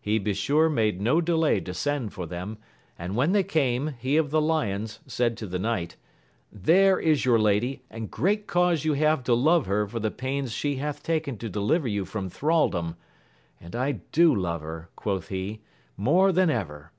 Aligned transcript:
He 0.00 0.18
besure 0.18 0.70
made 0.70 1.02
no 1.02 1.20
delay 1.20 1.60
to 1.60 1.74
send 1.74 2.14
for 2.14 2.26
them^ 2.26 2.56
and 2.98 3.14
when 3.14 3.32
they 3.32 3.42
came, 3.42 3.88
he 3.98 4.16
of 4.16 4.30
the 4.30 4.40
lions 4.40 5.00
said 5.06 5.36
to 5.36 5.46
the 5.46 5.58
knight^ 5.58 5.96
There 6.50 6.98
is 6.98 7.26
your 7.26 7.38
lady 7.38 7.82
and 7.90 8.10
great 8.10 8.46
cause 8.46 8.86
you 8.86 8.94
have 8.94 9.22
to 9.24 9.34
love 9.34 9.66
her 9.66 9.86
for 9.86 10.00
the 10.00 10.10
pains 10.10 10.52
she 10.52 10.76
hath 10.76 11.02
taken 11.02 11.36
to 11.36 11.50
deliver 11.50 11.88
you 11.88 12.06
from 12.06 12.30
thraldom, 12.30 12.96
and 13.60 13.76
I 13.76 14.00
do 14.12 14.34
love 14.34 14.62
her, 14.62 14.88
quoth 14.96 15.28
he, 15.28 15.60
more 15.98 16.32
than 16.32 16.48
ever 16.48 16.90